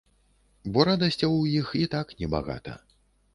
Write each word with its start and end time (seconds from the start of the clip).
Бо 0.77 0.85
радасцяў 0.89 1.35
у 1.41 1.43
іх 1.59 1.69
і 1.81 1.83
так 1.93 2.17
небагата. 2.23 2.73